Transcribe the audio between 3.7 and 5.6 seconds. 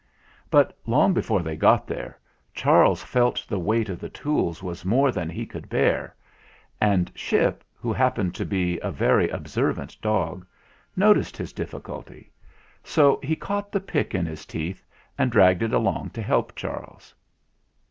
of the tools was more than he